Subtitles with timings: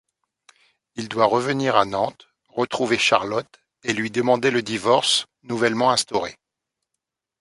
[0.95, 6.39] Il doit revenir à Nantes retrouver Charlotte et lui demander le divorce, nouvellement instauré.